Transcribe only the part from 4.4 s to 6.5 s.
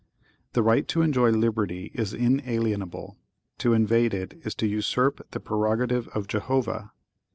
is to usurp the prerogative of